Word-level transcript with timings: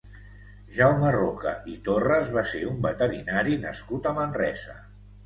Jaume 0.77 1.11
Roca 1.15 1.51
i 1.73 1.75
Torras 1.87 2.31
va 2.37 2.45
ser 2.53 2.63
un 2.71 2.79
veterinari 2.87 3.59
nascut 3.67 4.09
a 4.09 4.15
Manresa. 4.17 4.75